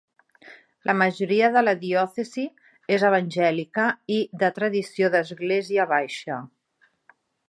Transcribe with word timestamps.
La 0.89 0.93
majoria 1.01 1.49
de 1.57 1.61
la 1.65 1.73
diòcesi 1.83 2.45
és 2.97 3.05
evangèlica 3.09 3.85
i 4.15 4.17
de 4.45 4.49
tradició 4.57 5.13
d'església 5.17 5.87
baixa. 5.93 6.39